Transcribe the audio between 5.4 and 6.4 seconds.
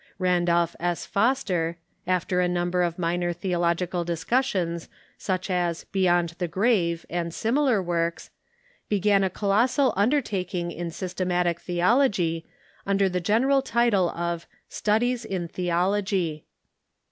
as "Beyond